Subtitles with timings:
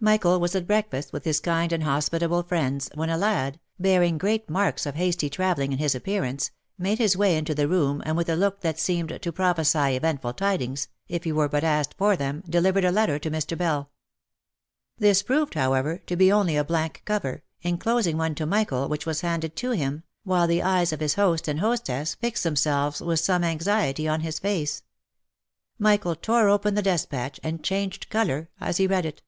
[0.00, 4.50] Michael was at breakfast with his kind and hospitable friends, when a lad, bearing great
[4.50, 8.28] marks of hasty travelling in his appearance, made his way into the room, and with
[8.28, 12.42] a look that seemed to prophesy eventful tidings, if he were but asked for them,
[12.48, 13.56] delivered a letter to Mr.
[13.56, 13.92] Bell.
[14.98, 19.20] This proved, however, to be only a blank cover, enclosing one to Michael, which was
[19.20, 23.44] handed to him, while the eyes of his host and hostess fixed themselves with some
[23.44, 24.82] anxiety on his face.
[25.78, 29.22] Michael tore open the despatch, and changed colour as he read it.